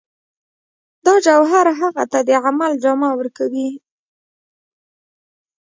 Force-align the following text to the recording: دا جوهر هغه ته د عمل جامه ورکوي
دا 1.05 1.13
جوهر 1.25 1.65
هغه 1.79 2.03
ته 2.11 2.19
د 2.27 2.29
عمل 2.47 2.71
جامه 2.83 3.09
ورکوي 3.19 3.69